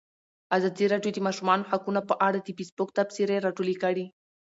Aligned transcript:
ازادي 0.55 0.85
راډیو 0.93 1.11
د 1.13 1.15
د 1.21 1.25
ماشومانو 1.27 1.67
حقونه 1.71 2.01
په 2.09 2.15
اړه 2.27 2.37
د 2.41 2.49
فیسبوک 2.57 2.89
تبصرې 2.97 3.43
راټولې 3.45 3.75
کړي. 3.83 4.05